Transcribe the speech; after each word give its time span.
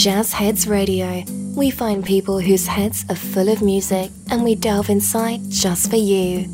Jazz 0.00 0.32
Heads 0.32 0.66
Radio. 0.66 1.24
We 1.54 1.70
find 1.70 2.02
people 2.02 2.40
whose 2.40 2.66
heads 2.66 3.04
are 3.10 3.14
full 3.14 3.50
of 3.50 3.60
music 3.60 4.10
and 4.30 4.42
we 4.42 4.54
delve 4.54 4.88
inside 4.88 5.42
just 5.50 5.90
for 5.90 5.96
you. 5.96 6.46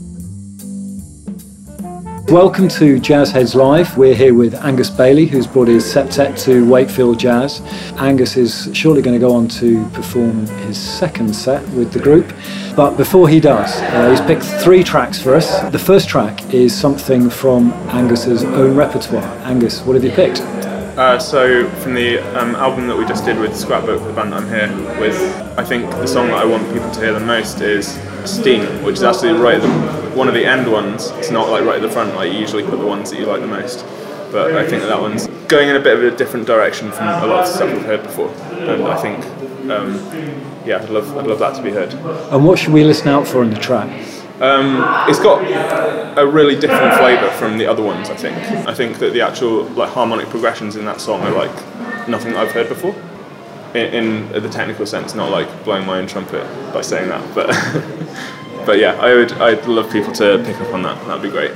Welcome 2.26 2.66
to 2.70 2.98
Jazz 2.98 3.30
Heads 3.30 3.54
Live. 3.54 3.96
We're 3.96 4.16
here 4.16 4.34
with 4.34 4.56
Angus 4.56 4.90
Bailey, 4.90 5.26
who's 5.26 5.46
brought 5.46 5.68
his 5.68 5.84
septet 5.84 6.36
to 6.42 6.68
Wakefield 6.68 7.20
Jazz. 7.20 7.60
Angus 7.98 8.36
is 8.36 8.68
shortly 8.76 9.00
going 9.00 9.14
to 9.14 9.24
go 9.24 9.32
on 9.32 9.46
to 9.46 9.88
perform 9.90 10.48
his 10.66 10.76
second 10.76 11.32
set 11.32 11.62
with 11.68 11.92
the 11.92 12.00
group. 12.00 12.26
But 12.74 12.96
before 12.96 13.28
he 13.28 13.38
does, 13.38 13.76
uh, 13.76 14.10
he's 14.10 14.20
picked 14.22 14.42
three 14.60 14.82
tracks 14.82 15.22
for 15.22 15.36
us. 15.36 15.60
The 15.70 15.78
first 15.78 16.08
track 16.08 16.52
is 16.52 16.76
something 16.76 17.30
from 17.30 17.72
Angus's 17.90 18.42
own 18.42 18.74
repertoire. 18.74 19.22
Angus, 19.44 19.82
what 19.82 19.94
have 19.94 20.02
you 20.02 20.10
picked? 20.10 20.40
Uh, 20.96 21.18
so 21.18 21.68
from 21.80 21.92
the 21.92 22.18
um, 22.40 22.54
album 22.54 22.86
that 22.88 22.96
we 22.96 23.04
just 23.04 23.22
did 23.26 23.38
with 23.38 23.54
Scrapbook, 23.54 24.02
the 24.02 24.12
band 24.14 24.32
that 24.32 24.42
I'm 24.42 24.48
here 24.48 24.98
with, 24.98 25.14
I 25.58 25.62
think 25.62 25.90
the 25.90 26.06
song 26.06 26.28
that 26.28 26.38
I 26.38 26.46
want 26.46 26.72
people 26.72 26.90
to 26.90 27.00
hear 27.00 27.12
the 27.12 27.20
most 27.20 27.60
is 27.60 28.00
Steam, 28.24 28.82
which 28.82 28.94
is 28.94 29.02
actually 29.02 29.32
right 29.32 29.56
at 29.56 29.60
the, 29.60 30.16
one 30.16 30.26
of 30.26 30.32
the 30.32 30.46
end 30.46 30.72
ones. 30.72 31.10
It's 31.16 31.30
not 31.30 31.50
like 31.50 31.64
right 31.64 31.76
at 31.76 31.82
the 31.82 31.90
front, 31.90 32.14
like 32.14 32.32
you 32.32 32.38
usually 32.38 32.62
put 32.62 32.78
the 32.78 32.86
ones 32.86 33.10
that 33.10 33.20
you 33.20 33.26
like 33.26 33.42
the 33.42 33.46
most. 33.46 33.84
But 34.32 34.56
I 34.56 34.66
think 34.66 34.80
that, 34.82 34.88
that 34.88 35.00
one's 35.00 35.26
going 35.48 35.68
in 35.68 35.76
a 35.76 35.80
bit 35.80 35.98
of 35.98 36.14
a 36.14 36.16
different 36.16 36.46
direction 36.46 36.90
from 36.90 37.08
a 37.08 37.26
lot 37.26 37.42
of 37.42 37.48
stuff 37.48 37.70
we've 37.70 37.84
heard 37.84 38.02
before, 38.02 38.30
and 38.52 38.82
I 38.84 38.96
think, 38.96 39.22
um, 39.70 39.96
yeah, 40.64 40.78
I'd 40.82 40.88
love, 40.88 41.14
I'd 41.18 41.26
love 41.26 41.40
that 41.40 41.56
to 41.56 41.62
be 41.62 41.72
heard. 41.72 41.92
And 42.32 42.46
what 42.46 42.58
should 42.58 42.72
we 42.72 42.84
listen 42.84 43.08
out 43.08 43.26
for 43.28 43.42
in 43.42 43.50
the 43.50 43.60
track? 43.60 43.90
Um, 44.40 44.84
it's 45.08 45.18
got 45.18 45.42
a 46.18 46.26
really 46.26 46.58
different 46.58 46.94
flavour 46.98 47.30
from 47.32 47.58
the 47.58 47.66
other 47.66 47.82
ones. 47.82 48.10
I 48.10 48.16
think. 48.16 48.36
I 48.66 48.74
think 48.74 48.98
that 48.98 49.12
the 49.12 49.22
actual 49.22 49.64
like 49.70 49.90
harmonic 49.90 50.28
progressions 50.28 50.76
in 50.76 50.84
that 50.84 51.00
song 51.00 51.22
are 51.22 51.32
like 51.32 52.08
nothing 52.08 52.36
I've 52.36 52.52
heard 52.52 52.68
before. 52.68 52.94
In, 53.74 54.28
in 54.32 54.42
the 54.42 54.48
technical 54.48 54.86
sense, 54.86 55.14
not 55.14 55.30
like 55.30 55.48
blowing 55.64 55.86
my 55.86 55.98
own 55.98 56.06
trumpet 56.06 56.44
by 56.72 56.80
saying 56.80 57.08
that, 57.08 57.34
but 57.34 57.48
but 58.66 58.78
yeah, 58.78 58.94
I 59.00 59.14
would 59.14 59.32
I'd 59.32 59.66
love 59.66 59.90
people 59.90 60.12
to 60.14 60.42
pick 60.44 60.60
up 60.60 60.72
on 60.72 60.82
that. 60.82 61.04
That'd 61.06 61.22
be 61.22 61.30
great. 61.30 61.52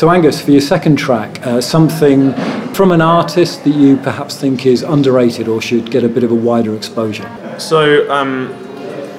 So, 0.00 0.08
Angus, 0.08 0.40
for 0.40 0.50
your 0.50 0.62
second 0.62 0.96
track, 0.96 1.46
uh, 1.46 1.60
something 1.60 2.32
from 2.72 2.90
an 2.90 3.02
artist 3.02 3.64
that 3.64 3.74
you 3.74 3.98
perhaps 3.98 4.34
think 4.34 4.64
is 4.64 4.82
underrated 4.82 5.46
or 5.46 5.60
should 5.60 5.90
get 5.90 6.04
a 6.04 6.08
bit 6.08 6.24
of 6.24 6.32
a 6.32 6.34
wider 6.34 6.74
exposure. 6.74 7.30
So, 7.58 8.10
um, 8.10 8.48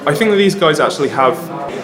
I 0.08 0.12
think 0.12 0.32
that 0.32 0.38
these 0.38 0.56
guys 0.56 0.80
actually 0.80 1.10
have 1.10 1.36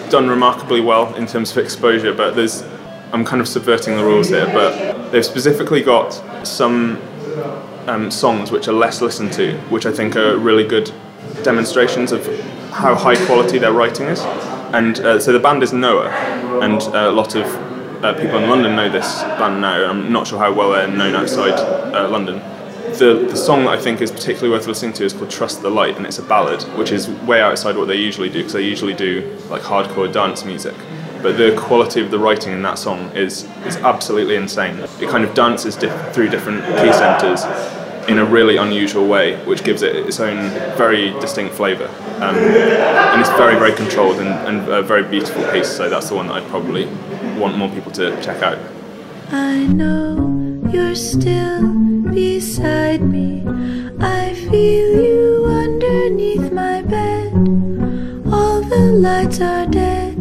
done 0.09 0.27
remarkably 0.27 0.81
well 0.81 1.15
in 1.15 1.27
terms 1.27 1.49
of 1.49 1.59
exposure, 1.59 2.13
but 2.13 2.35
there's 2.35 2.65
I'm 3.13 3.23
kind 3.23 3.39
of 3.39 3.47
subverting 3.47 3.95
the 3.95 4.03
rules 4.03 4.27
here, 4.27 4.47
but 4.47 5.11
they've 5.11 5.23
specifically 5.23 5.81
got 5.81 6.11
some 6.45 7.01
um, 7.87 8.11
songs 8.11 8.51
which 8.51 8.67
are 8.67 8.73
less 8.73 8.99
listened 9.01 9.31
to, 9.31 9.57
which 9.69 9.85
I 9.85 9.93
think 9.93 10.17
are 10.17 10.35
really 10.35 10.67
good 10.67 10.91
demonstrations 11.43 12.11
of 12.11 12.27
how 12.71 12.95
high 12.95 13.15
quality 13.27 13.59
their 13.59 13.71
writing 13.71 14.07
is. 14.07 14.19
And 14.73 14.99
uh, 14.99 15.21
so 15.21 15.31
the 15.31 15.39
band 15.39 15.63
is 15.63 15.71
Noah, 15.71 16.09
and 16.61 16.81
uh, 16.93 17.09
a 17.09 17.11
lot 17.13 17.35
of 17.35 17.45
uh, 18.03 18.13
people 18.13 18.37
in 18.37 18.49
London 18.49 18.75
know 18.75 18.89
this 18.89 19.21
band 19.21 19.61
now. 19.61 19.89
I'm 19.89 20.11
not 20.11 20.27
sure 20.27 20.39
how 20.39 20.53
well 20.53 20.71
they're 20.71 20.87
known 20.87 21.15
outside 21.15 21.53
uh, 21.95 22.09
London. 22.09 22.41
The, 22.97 23.27
the 23.29 23.35
song 23.35 23.65
that 23.65 23.71
I 23.71 23.79
think 23.79 24.01
is 24.01 24.11
particularly 24.11 24.49
worth 24.49 24.67
listening 24.67 24.93
to 24.93 25.05
is 25.05 25.13
called 25.13 25.29
Trust 25.29 25.61
the 25.61 25.69
Light, 25.69 25.95
and 25.97 26.05
it's 26.05 26.19
a 26.19 26.23
ballad, 26.23 26.61
which 26.77 26.91
is 26.91 27.09
way 27.09 27.41
outside 27.41 27.77
what 27.77 27.87
they 27.87 27.95
usually 27.95 28.29
do, 28.29 28.39
because 28.39 28.53
they 28.53 28.63
usually 28.63 28.93
do 28.93 29.37
like 29.49 29.61
hardcore 29.61 30.11
dance 30.11 30.43
music 30.43 30.75
but 31.21 31.37
the 31.37 31.53
quality 31.59 32.01
of 32.01 32.11
the 32.11 32.17
writing 32.17 32.53
in 32.53 32.61
that 32.61 32.77
song 32.77 33.11
is 33.15 33.43
is 33.65 33.75
absolutely 33.77 34.35
insane. 34.35 34.79
It 35.01 35.09
kind 35.09 35.23
of 35.23 35.33
dances 35.33 35.75
through 35.75 36.29
different 36.29 36.63
key 36.63 36.93
centres 36.93 37.43
in 38.07 38.17
a 38.17 38.25
really 38.25 38.57
unusual 38.57 39.07
way, 39.07 39.35
which 39.45 39.63
gives 39.63 39.83
it 39.83 39.95
its 39.95 40.19
own 40.19 40.49
very 40.77 41.11
distinct 41.19 41.53
flavour. 41.53 41.87
Um, 42.21 42.35
and 42.35 43.21
it's 43.21 43.29
very, 43.31 43.55
very 43.55 43.73
controlled 43.73 44.17
and, 44.17 44.29
and 44.47 44.67
a 44.67 44.81
very 44.81 45.03
beautiful 45.03 45.43
piece, 45.51 45.69
so 45.69 45.89
that's 45.89 46.09
the 46.09 46.15
one 46.15 46.27
that 46.27 46.41
I'd 46.41 46.49
probably 46.49 46.85
want 47.39 47.57
more 47.57 47.69
people 47.69 47.91
to 47.93 48.21
check 48.21 48.43
out. 48.43 48.57
I 49.31 49.65
know 49.65 50.61
you're 50.73 50.95
still 50.95 51.67
beside 52.11 53.01
me. 53.01 53.43
I 53.99 54.33
feel 54.33 55.03
you 55.03 55.45
underneath 55.45 56.51
my 56.51 56.81
bed. 56.81 57.31
All 58.31 58.61
the 58.61 58.91
lights 59.07 59.39
are 59.39 59.65
dead. 59.65 60.17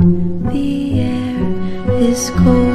The 0.53 1.01
air 1.01 1.91
is 2.01 2.31
cold 2.31 2.68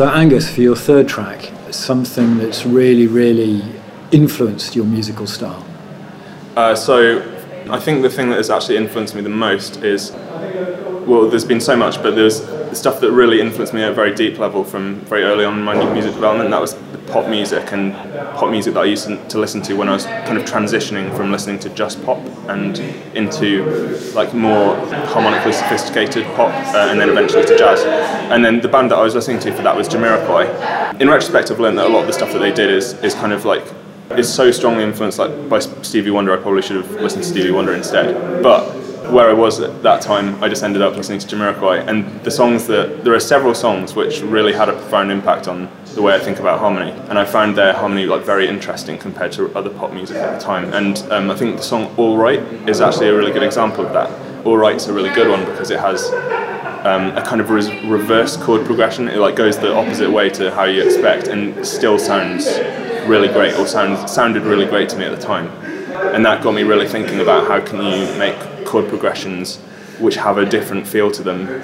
So, 0.00 0.08
Angus, 0.08 0.50
for 0.50 0.62
your 0.62 0.76
third 0.76 1.08
track, 1.08 1.52
something 1.72 2.38
that's 2.38 2.64
really, 2.64 3.06
really 3.06 3.62
influenced 4.12 4.74
your 4.74 4.86
musical 4.86 5.26
style. 5.26 5.62
Uh, 6.56 6.74
so 6.74 7.20
I 7.68 7.78
think 7.78 8.00
the 8.00 8.08
thing 8.08 8.30
that 8.30 8.36
has 8.36 8.48
actually 8.48 8.78
influenced 8.78 9.14
me 9.14 9.20
the 9.20 9.28
most 9.28 9.84
is, 9.84 10.12
well, 11.06 11.28
there's 11.28 11.44
been 11.44 11.60
so 11.60 11.76
much, 11.76 12.02
but 12.02 12.14
there's 12.14 12.42
stuff 12.72 12.98
that 13.00 13.12
really 13.12 13.42
influenced 13.42 13.74
me 13.74 13.82
at 13.82 13.90
a 13.90 13.94
very 13.94 14.14
deep 14.14 14.38
level 14.38 14.64
from 14.64 15.00
very 15.00 15.22
early 15.24 15.44
on 15.44 15.58
in 15.58 15.64
my 15.64 15.74
music 15.92 16.14
development. 16.14 16.48
That 16.48 16.62
was 16.62 16.78
pop 17.08 17.28
music 17.28 17.70
and 17.72 17.92
pop 18.36 18.50
music 18.50 18.72
that 18.72 18.80
I 18.80 18.86
used 18.86 19.06
to 19.06 19.38
listen 19.38 19.60
to 19.64 19.74
when 19.74 19.90
I 19.90 19.92
was 19.92 20.06
kind 20.06 20.38
of 20.38 20.44
transitioning 20.46 21.14
from 21.14 21.30
listening 21.30 21.58
to 21.58 21.68
just 21.68 22.02
pop 22.06 22.24
and 22.50 22.78
into 23.14 23.64
like 24.14 24.34
more 24.34 24.76
harmonically 25.06 25.52
sophisticated 25.52 26.24
pop, 26.36 26.52
uh, 26.74 26.88
and 26.90 27.00
then 27.00 27.08
eventually 27.08 27.44
to 27.44 27.56
jazz. 27.56 27.80
And 28.30 28.44
then 28.44 28.60
the 28.60 28.68
band 28.68 28.90
that 28.90 28.98
I 28.98 29.02
was 29.02 29.14
listening 29.14 29.40
to 29.40 29.52
for 29.52 29.62
that 29.62 29.76
was 29.76 29.88
Jamiroquai. 29.88 31.00
In 31.00 31.08
retrospect, 31.08 31.50
I've 31.50 31.60
learned 31.60 31.78
that 31.78 31.86
a 31.86 31.88
lot 31.88 32.00
of 32.00 32.06
the 32.06 32.12
stuff 32.12 32.32
that 32.32 32.40
they 32.40 32.52
did 32.52 32.70
is 32.70 32.94
is 33.02 33.14
kind 33.14 33.32
of 33.32 33.44
like 33.44 33.64
is 34.18 34.32
so 34.32 34.50
strongly 34.50 34.82
influenced 34.82 35.18
like 35.18 35.48
by 35.48 35.58
Stevie 35.58 36.10
Wonder. 36.10 36.32
I 36.32 36.42
probably 36.42 36.62
should 36.62 36.76
have 36.76 36.90
listened 37.00 37.22
to 37.24 37.28
Stevie 37.28 37.50
Wonder 37.50 37.74
instead. 37.74 38.42
But 38.42 38.68
where 39.10 39.28
I 39.28 39.32
was 39.32 39.60
at 39.60 39.82
that 39.82 40.02
time, 40.02 40.42
I 40.42 40.48
just 40.48 40.62
ended 40.62 40.82
up 40.82 40.96
listening 40.96 41.18
to 41.20 41.26
Jamiroquai. 41.26 41.86
And 41.88 42.22
the 42.22 42.30
songs 42.30 42.66
that 42.66 43.04
there 43.04 43.14
are 43.14 43.20
several 43.20 43.54
songs 43.54 43.94
which 43.94 44.20
really 44.20 44.52
had 44.52 44.68
a 44.68 44.72
profound 44.72 45.10
impact 45.10 45.48
on 45.48 45.68
the 45.94 46.02
way 46.02 46.14
I 46.14 46.18
think 46.18 46.38
about 46.38 46.60
harmony. 46.60 46.92
And 47.08 47.18
I 47.18 47.24
found 47.24 47.56
their 47.56 47.72
harmony 47.72 48.06
like 48.06 48.22
very 48.22 48.48
interesting 48.48 48.98
compared 48.98 49.32
to 49.32 49.52
other 49.56 49.70
pop 49.70 49.92
music 49.92 50.16
at 50.16 50.38
the 50.38 50.44
time. 50.44 50.72
And 50.72 50.98
um, 51.12 51.30
I 51.30 51.36
think 51.36 51.56
the 51.56 51.62
song 51.62 51.92
All 51.96 52.16
Right 52.16 52.40
is 52.68 52.80
actually 52.80 53.08
a 53.08 53.16
really 53.16 53.32
good 53.32 53.42
example 53.42 53.84
of 53.86 53.92
that. 53.92 54.10
All 54.46 54.56
Right's 54.56 54.86
a 54.86 54.92
really 54.92 55.10
good 55.10 55.28
one 55.28 55.44
because 55.44 55.70
it 55.70 55.80
has 55.80 56.10
um, 56.84 57.16
a 57.16 57.22
kind 57.22 57.40
of 57.40 57.50
reverse 57.50 58.36
chord 58.36 58.64
progression. 58.64 59.08
It 59.08 59.18
like 59.18 59.36
goes 59.36 59.58
the 59.58 59.74
opposite 59.74 60.10
way 60.10 60.30
to 60.30 60.50
how 60.50 60.64
you 60.64 60.82
expect, 60.82 61.28
and 61.28 61.66
still 61.66 61.98
sounds 61.98 62.46
really 63.06 63.28
great, 63.28 63.54
or 63.54 63.66
sounds 63.66 64.10
sounded 64.10 64.42
really 64.42 64.66
great 64.66 64.88
to 64.90 64.96
me 64.96 65.04
at 65.04 65.18
the 65.18 65.24
time. 65.24 65.48
And 66.14 66.24
that 66.24 66.42
got 66.42 66.54
me 66.54 66.62
really 66.62 66.88
thinking 66.88 67.20
about 67.20 67.46
how 67.46 67.60
can 67.60 67.82
you 67.82 68.18
make 68.18 68.66
chord 68.66 68.88
progressions 68.88 69.58
which 69.98 70.16
have 70.16 70.38
a 70.38 70.46
different 70.46 70.86
feel 70.86 71.10
to 71.10 71.22
them, 71.22 71.62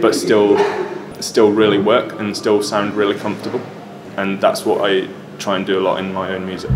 but 0.00 0.14
still 0.14 0.56
still 1.20 1.50
really 1.50 1.78
work 1.78 2.18
and 2.20 2.36
still 2.36 2.62
sound 2.62 2.94
really 2.94 3.18
comfortable. 3.18 3.60
And 4.16 4.40
that's 4.40 4.64
what 4.64 4.80
I 4.90 5.08
try 5.38 5.56
and 5.56 5.66
do 5.66 5.78
a 5.78 5.82
lot 5.82 5.98
in 5.98 6.12
my 6.12 6.30
own 6.30 6.46
music. 6.46 6.70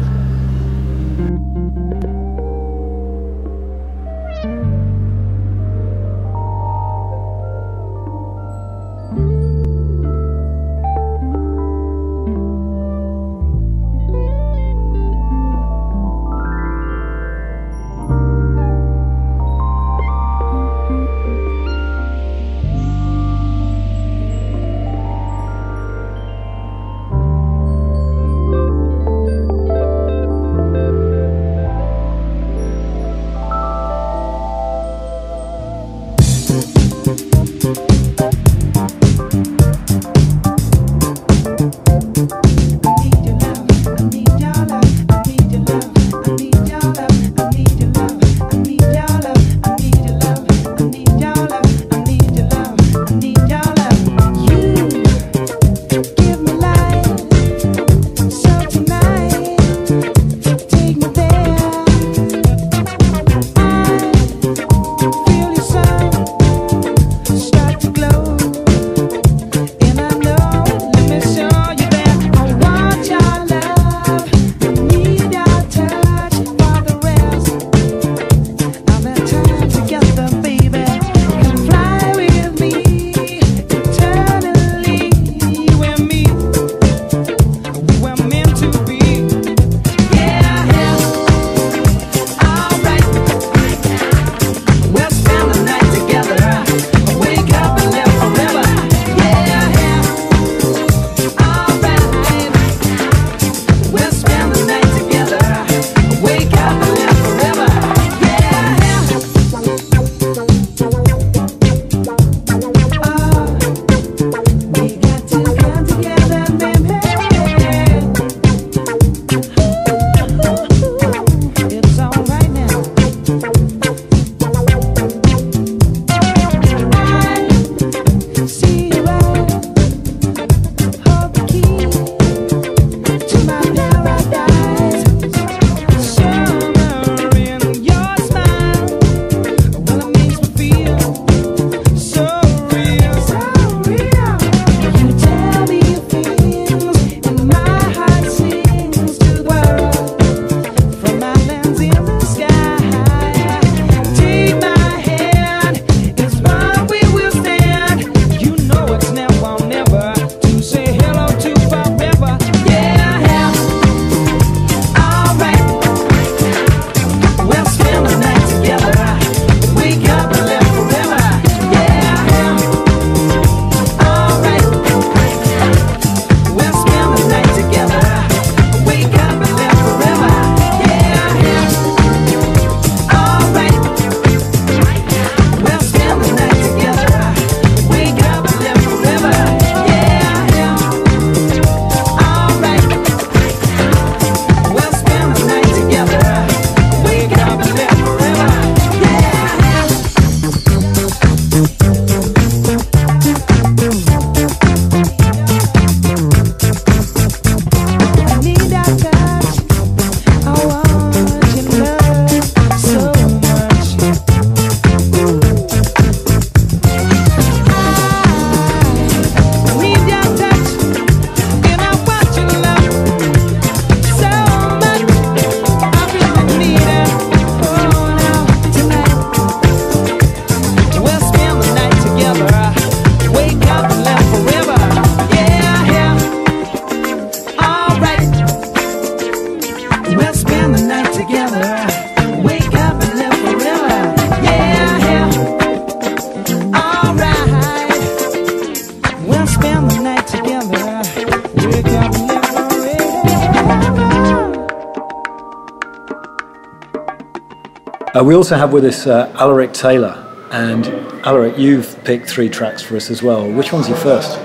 Uh, 258.20 258.24
we 258.24 258.34
also 258.34 258.54
have 258.54 258.70
with 258.70 258.84
us 258.84 259.06
uh, 259.06 259.32
Alaric 259.36 259.72
Taylor. 259.72 260.26
And 260.50 260.88
Alaric, 261.24 261.56
you've 261.56 261.98
picked 262.04 262.28
three 262.28 262.50
tracks 262.50 262.82
for 262.82 262.96
us 262.96 263.08
as 263.08 263.22
well. 263.22 263.50
Which 263.50 263.72
one's 263.72 263.88
your 263.88 263.96
first? 263.96 264.38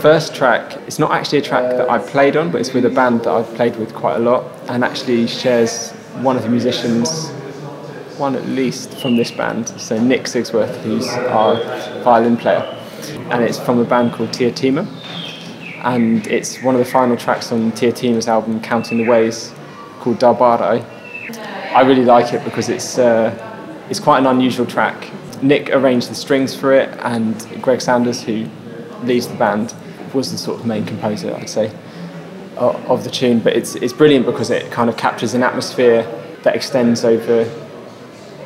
First 0.00 0.34
track, 0.34 0.76
it's 0.88 0.98
not 0.98 1.12
actually 1.12 1.38
a 1.38 1.42
track 1.42 1.70
that 1.76 1.88
I 1.88 1.98
played 1.98 2.36
on, 2.36 2.50
but 2.50 2.60
it's 2.60 2.72
with 2.72 2.84
a 2.84 2.90
band 2.90 3.20
that 3.20 3.28
I've 3.28 3.54
played 3.54 3.76
with 3.76 3.94
quite 3.94 4.16
a 4.16 4.18
lot 4.18 4.44
and 4.68 4.82
actually 4.82 5.28
shares 5.28 5.92
one 6.22 6.36
of 6.36 6.42
the 6.42 6.48
musicians, 6.48 7.28
one 8.18 8.34
at 8.34 8.44
least 8.46 8.94
from 8.94 9.16
this 9.16 9.30
band, 9.30 9.68
so 9.68 10.02
Nick 10.02 10.22
Sigsworth, 10.22 10.76
who's 10.78 11.06
our 11.06 11.62
violin 12.02 12.36
player. 12.36 12.62
And 13.30 13.44
it's 13.44 13.60
from 13.60 13.78
a 13.78 13.84
band 13.84 14.14
called 14.14 14.32
Tia 14.32 14.50
Tima. 14.50 14.84
And 15.84 16.26
it's 16.26 16.60
one 16.62 16.74
of 16.74 16.80
the 16.80 16.90
final 16.90 17.16
tracks 17.16 17.52
on 17.52 17.70
Tia 17.70 17.92
Tima's 17.92 18.26
album, 18.26 18.60
Counting 18.60 18.98
the 18.98 19.08
Ways, 19.08 19.52
called 20.00 20.18
Darbare. 20.18 20.84
I 21.74 21.80
really 21.80 22.04
like 22.04 22.34
it 22.34 22.44
because 22.44 22.68
it's, 22.68 22.98
uh, 22.98 23.34
it's 23.88 23.98
quite 23.98 24.18
an 24.18 24.26
unusual 24.26 24.66
track. 24.66 25.10
Nick 25.42 25.70
arranged 25.70 26.10
the 26.10 26.14
strings 26.14 26.54
for 26.54 26.74
it, 26.74 26.90
and 27.00 27.62
Greg 27.62 27.80
Sanders, 27.80 28.22
who 28.22 28.46
leads 29.04 29.26
the 29.26 29.34
band, 29.36 29.74
was 30.12 30.30
the 30.30 30.36
sort 30.36 30.60
of 30.60 30.66
main 30.66 30.84
composer, 30.84 31.34
I'd 31.34 31.48
say, 31.48 31.72
of 32.58 33.04
the 33.04 33.10
tune. 33.10 33.38
But 33.38 33.56
it's, 33.56 33.74
it's 33.76 33.94
brilliant 33.94 34.26
because 34.26 34.50
it 34.50 34.70
kind 34.70 34.90
of 34.90 34.98
captures 34.98 35.32
an 35.32 35.42
atmosphere 35.42 36.02
that 36.42 36.54
extends 36.54 37.06
over 37.06 37.44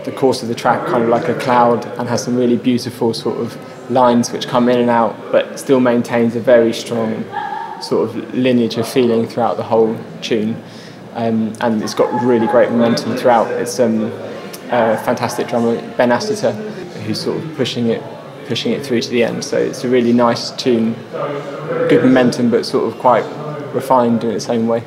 the 0.05 0.13
course 0.13 0.43
of 0.43 0.49
the 0.49 0.55
track, 0.55 0.87
kind 0.87 1.03
of 1.03 1.09
like 1.09 1.29
a 1.29 1.35
cloud, 1.35 1.85
and 1.99 2.09
has 2.09 2.23
some 2.23 2.37
really 2.37 2.57
beautiful 2.57 3.13
sort 3.13 3.41
of 3.41 3.91
lines 3.91 4.31
which 4.31 4.47
come 4.47 4.69
in 4.69 4.79
and 4.79 4.89
out, 4.89 5.17
but 5.33 5.59
still 5.59 5.81
maintains 5.81 6.37
a 6.37 6.41
very 6.41 6.73
strong 6.73 7.25
sort 7.83 8.09
of 8.09 8.35
lineage 8.35 8.77
of 8.77 8.87
feeling 8.89 9.27
throughout 9.27 9.57
the 9.57 9.65
whole 9.65 9.99
tune 10.23 10.63
um, 11.17 11.55
and 11.61 11.83
it's 11.83 11.95
got 11.95 12.23
really 12.23 12.47
great 12.47 12.71
momentum 12.71 13.17
throughout. 13.17 13.51
It's 13.51 13.81
um, 13.81 14.05
a 14.71 14.99
fantastic 14.99 15.49
drummer, 15.49 15.77
Ben 15.97 16.11
Asseter, 16.11 16.53
who's 17.05 17.21
sort 17.21 17.43
of 17.43 17.57
pushing 17.57 17.87
it, 17.87 18.03
pushing 18.47 18.73
it 18.73 18.85
through 18.85 19.01
to 19.01 19.11
the 19.11 19.25
end. 19.25 19.43
So 19.43 19.57
it's 19.57 19.83
a 19.85 19.89
really 19.89 20.13
nice 20.13 20.51
tune, 20.51 20.93
good 21.89 22.05
momentum, 22.05 22.51
but 22.51 22.67
sort 22.67 22.93
of 22.93 23.01
quite 23.01 23.25
refined 23.75 24.25
in 24.25 24.31
its 24.31 24.51
own 24.51 24.67
way. 24.69 24.85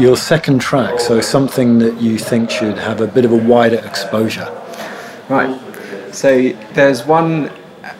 Your 0.00 0.16
second 0.16 0.60
track, 0.60 0.98
so 0.98 1.20
something 1.20 1.78
that 1.78 2.00
you 2.00 2.18
think 2.18 2.50
should 2.50 2.78
have 2.78 3.00
a 3.00 3.06
bit 3.06 3.24
of 3.24 3.32
a 3.32 3.36
wider 3.36 3.78
exposure. 3.84 4.50
Right. 5.28 5.60
So 6.12 6.50
there's 6.72 7.04
one 7.04 7.52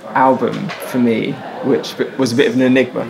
album 0.09 0.69
for 0.89 0.99
me 0.99 1.33
which 1.65 1.97
was 2.19 2.33
a 2.33 2.37
bit 2.37 2.49
of 2.49 2.55
an 2.55 2.63
enigma. 2.63 3.03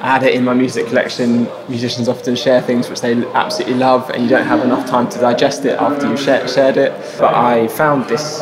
I 0.00 0.12
had 0.12 0.22
it 0.22 0.34
in 0.34 0.44
my 0.44 0.54
music 0.54 0.86
collection. 0.86 1.46
Musicians 1.68 2.08
often 2.08 2.34
share 2.36 2.62
things 2.62 2.88
which 2.88 3.02
they 3.02 3.14
absolutely 3.32 3.74
love, 3.74 4.08
and 4.10 4.22
you 4.22 4.28
don't 4.28 4.46
have 4.46 4.64
enough 4.64 4.88
time 4.88 5.08
to 5.10 5.18
digest 5.18 5.64
it 5.66 5.78
after 5.78 6.08
you've 6.08 6.20
shared, 6.20 6.76
it. 6.76 6.92
But 7.18 7.34
I 7.34 7.68
found 7.68 8.08
this 8.08 8.40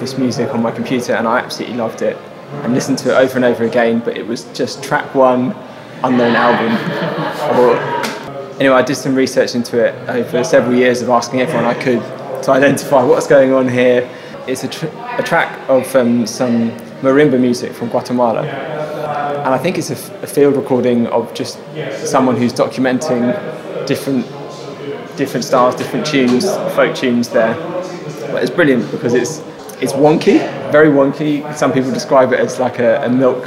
this 0.00 0.16
music 0.16 0.54
on 0.54 0.62
my 0.62 0.70
computer, 0.70 1.14
and 1.14 1.28
I 1.28 1.40
absolutely 1.40 1.76
loved 1.76 2.00
it, 2.00 2.16
and 2.62 2.72
listened 2.72 2.98
to 2.98 3.10
it 3.10 3.14
over 3.14 3.36
and 3.36 3.44
over 3.44 3.64
again. 3.64 4.00
But 4.00 4.16
it 4.16 4.26
was 4.26 4.44
just 4.54 4.82
track 4.82 5.14
one, 5.14 5.54
unknown 6.02 6.34
album. 6.34 7.93
Anyway, 8.60 8.74
I 8.76 8.82
did 8.82 8.96
some 8.96 9.14
research 9.14 9.54
into 9.54 9.84
it 9.84 9.94
over 10.08 10.44
several 10.44 10.74
years 10.74 11.02
of 11.02 11.08
asking 11.10 11.40
everyone 11.40 11.64
I 11.64 11.74
could 11.74 12.00
to 12.44 12.50
identify 12.50 13.02
what's 13.02 13.26
going 13.26 13.52
on 13.52 13.68
here. 13.68 14.08
It's 14.46 14.64
a, 14.64 14.68
tr- 14.68 14.86
a 15.18 15.22
track 15.22 15.58
of 15.68 15.94
um, 15.96 16.26
some 16.26 16.70
marimba 17.00 17.40
music 17.40 17.72
from 17.72 17.88
Guatemala. 17.88 18.42
And 18.42 19.48
I 19.54 19.58
think 19.58 19.78
it's 19.78 19.90
a, 19.90 19.94
f- 19.94 20.22
a 20.22 20.26
field 20.26 20.56
recording 20.56 21.06
of 21.08 21.32
just 21.34 21.58
someone 22.06 22.36
who's 22.36 22.52
documenting 22.52 23.32
different 23.86 24.26
different 25.16 25.44
styles, 25.44 25.76
different 25.76 26.04
tunes, 26.04 26.44
folk 26.74 26.94
tunes 26.94 27.28
there. 27.28 27.54
But 28.32 28.42
it's 28.42 28.50
brilliant 28.50 28.90
because 28.90 29.14
it's 29.14 29.38
it's 29.82 29.92
wonky, 29.92 30.38
very 30.72 30.88
wonky. 30.88 31.54
Some 31.56 31.72
people 31.72 31.92
describe 31.92 32.32
it 32.32 32.40
as 32.40 32.58
like 32.58 32.78
a, 32.78 33.02
a 33.04 33.08
milk 33.08 33.46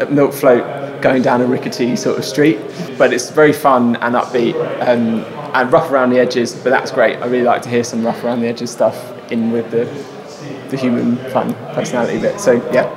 a 0.00 0.06
milk 0.10 0.32
float 0.32 0.64
going 1.02 1.20
down 1.20 1.40
a 1.42 1.46
rickety 1.46 1.96
sort 1.96 2.18
of 2.18 2.24
street. 2.24 2.58
But 2.96 3.12
it's 3.12 3.30
very 3.30 3.52
fun 3.52 3.96
and 3.96 4.14
upbeat 4.14 4.54
um, 4.88 5.24
and 5.54 5.70
rough 5.72 5.90
around 5.90 6.10
the 6.10 6.18
edges. 6.18 6.54
But 6.54 6.70
that's 6.70 6.90
great. 6.90 7.16
I 7.18 7.26
really 7.26 7.44
like 7.44 7.62
to 7.62 7.68
hear 7.68 7.84
some 7.84 8.04
rough 8.04 8.22
around 8.24 8.40
the 8.40 8.48
edges 8.48 8.70
stuff 8.70 8.96
in 9.30 9.50
with 9.50 9.70
the 9.70 9.84
the 10.70 10.76
human 10.78 11.16
fun 11.30 11.52
personality 11.74 12.18
bit. 12.18 12.40
So 12.40 12.52
yeah. 12.72 12.88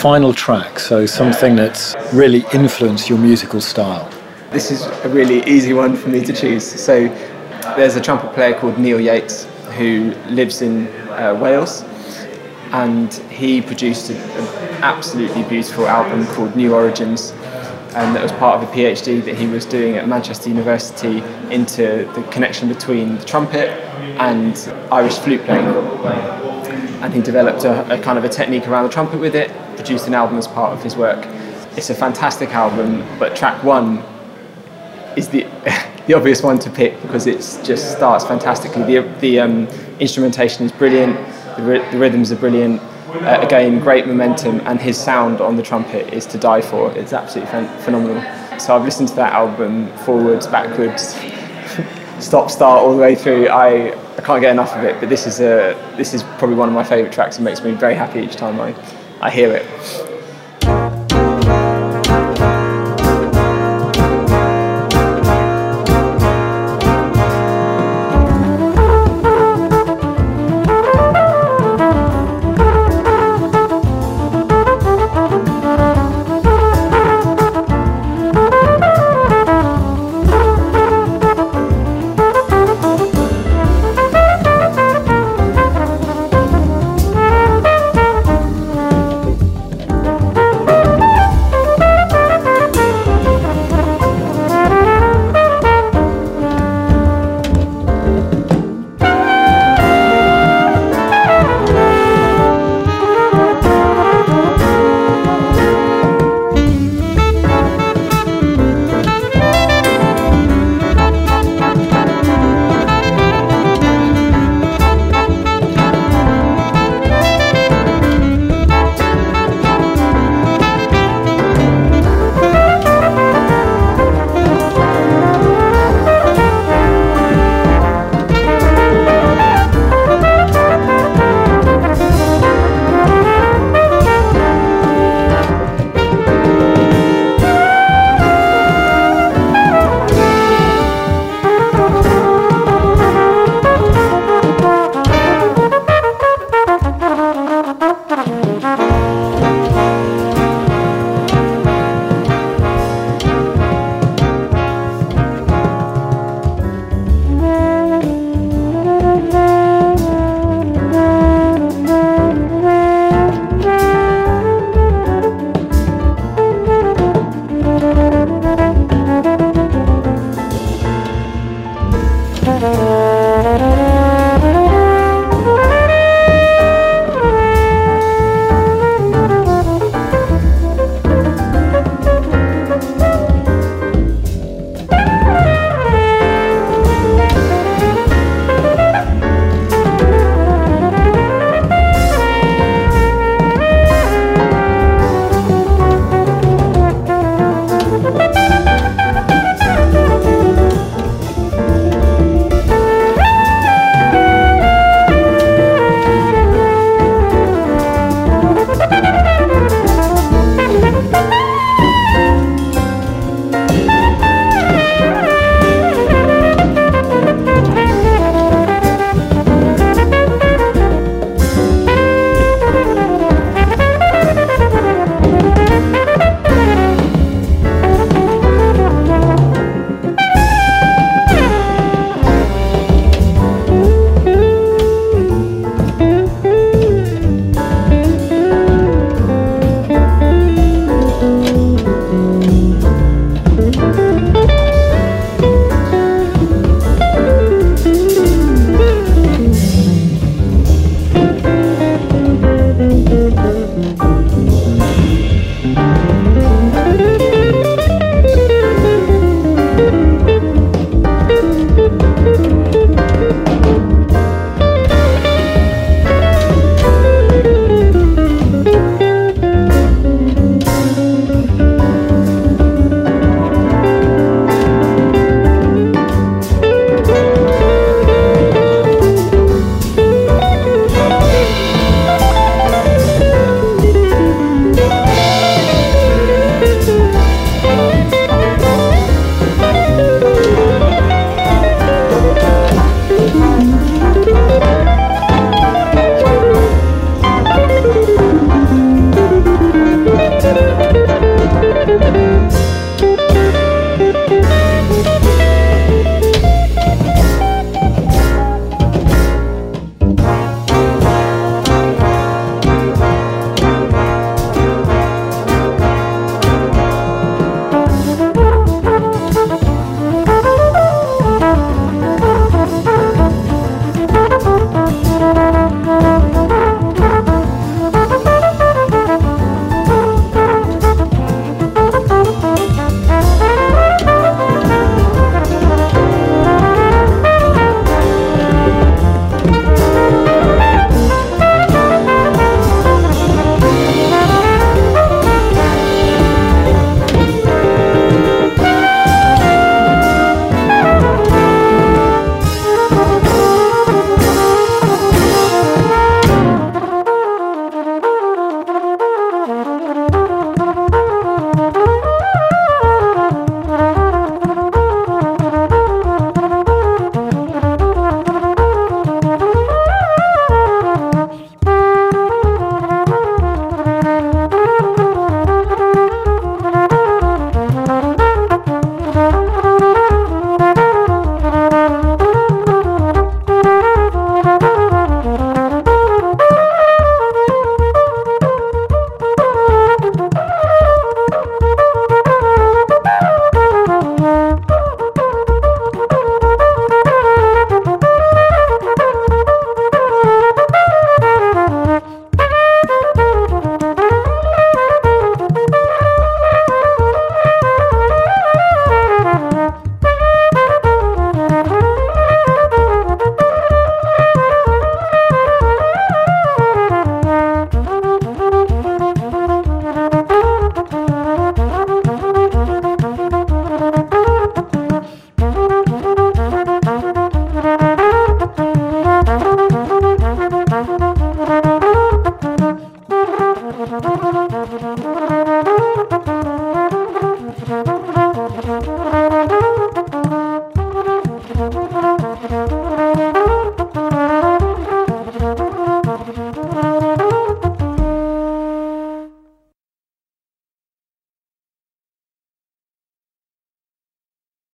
Final 0.00 0.32
track, 0.32 0.78
so 0.78 1.04
something 1.04 1.54
that's 1.54 1.94
really 2.14 2.42
influenced 2.54 3.10
your 3.10 3.18
musical 3.18 3.60
style. 3.60 4.10
This 4.50 4.70
is 4.70 4.86
a 5.04 5.10
really 5.10 5.44
easy 5.44 5.74
one 5.74 5.94
for 5.94 6.08
me 6.08 6.24
to 6.24 6.32
choose. 6.32 6.64
So 6.64 7.08
there's 7.76 7.96
a 7.96 8.00
trumpet 8.00 8.32
player 8.32 8.58
called 8.58 8.78
Neil 8.78 8.98
Yates 8.98 9.44
who 9.76 10.14
lives 10.30 10.62
in 10.62 10.86
uh, 11.10 11.38
Wales 11.38 11.82
and 12.72 13.12
he 13.30 13.60
produced 13.60 14.08
an 14.08 14.16
absolutely 14.82 15.42
beautiful 15.42 15.86
album 15.86 16.26
called 16.28 16.56
New 16.56 16.74
Origins 16.74 17.32
and 17.94 18.16
that 18.16 18.22
was 18.22 18.32
part 18.32 18.62
of 18.62 18.68
a 18.68 18.72
PhD 18.72 19.22
that 19.26 19.36
he 19.36 19.46
was 19.48 19.66
doing 19.66 19.96
at 19.96 20.08
Manchester 20.08 20.48
University 20.48 21.18
into 21.50 22.10
the 22.14 22.26
connection 22.30 22.68
between 22.68 23.16
the 23.16 23.24
trumpet 23.26 23.68
and 24.18 24.56
Irish 24.90 25.18
flute 25.18 25.44
playing. 25.44 26.49
And 27.00 27.14
he 27.14 27.20
developed 27.20 27.64
a, 27.64 27.94
a 27.94 28.02
kind 28.02 28.18
of 28.18 28.24
a 28.24 28.28
technique 28.28 28.68
around 28.68 28.84
the 28.84 28.90
trumpet 28.90 29.18
with 29.18 29.34
it, 29.34 29.50
produced 29.76 30.06
an 30.06 30.14
album 30.14 30.38
as 30.38 30.46
part 30.46 30.72
of 30.72 30.82
his 30.82 30.96
work. 30.96 31.26
It's 31.76 31.90
a 31.90 31.94
fantastic 31.94 32.50
album, 32.50 33.06
but 33.18 33.36
track 33.36 33.62
one 33.64 34.02
is 35.16 35.28
the 35.28 35.46
the 36.06 36.14
obvious 36.14 36.42
one 36.42 36.58
to 36.58 36.70
pick 36.70 37.00
because 37.02 37.26
it 37.26 37.38
just 37.64 37.92
starts 37.92 38.24
fantastically. 38.24 38.82
The, 38.82 39.08
the 39.20 39.40
um, 39.40 39.68
instrumentation 40.00 40.66
is 40.66 40.72
brilliant, 40.72 41.14
the, 41.56 41.86
the 41.92 41.98
rhythms 41.98 42.32
are 42.32 42.36
brilliant. 42.36 42.80
Uh, 43.10 43.38
again, 43.42 43.80
great 43.80 44.06
momentum, 44.06 44.60
and 44.66 44.80
his 44.80 44.96
sound 44.96 45.40
on 45.40 45.56
the 45.56 45.62
trumpet 45.62 46.12
is 46.14 46.26
to 46.26 46.38
die 46.38 46.60
for. 46.60 46.92
It's 46.96 47.12
absolutely 47.12 47.52
phen- 47.52 47.78
phenomenal. 47.80 48.22
So 48.58 48.74
I've 48.74 48.84
listened 48.84 49.08
to 49.08 49.14
that 49.16 49.32
album 49.32 49.88
forwards, 49.98 50.46
backwards, 50.46 51.14
stop, 52.24 52.50
start, 52.50 52.82
all 52.82 52.92
the 52.92 53.00
way 53.00 53.14
through. 53.14 53.48
I, 53.48 53.92
I 54.20 54.22
can't 54.22 54.42
get 54.42 54.50
enough 54.50 54.76
of 54.76 54.84
it. 54.84 55.00
But 55.00 55.08
this 55.08 55.26
is 55.26 55.40
a 55.40 55.74
this 55.96 56.12
is 56.12 56.22
probably 56.22 56.54
one 56.54 56.68
of 56.68 56.74
my 56.74 56.84
favourite 56.84 57.10
tracks. 57.10 57.38
It 57.38 57.42
makes 57.42 57.62
me 57.62 57.72
very 57.72 57.94
happy 57.94 58.20
each 58.20 58.36
time 58.36 58.60
I, 58.60 58.74
I 59.22 59.30
hear 59.30 59.50
it. 59.50 60.09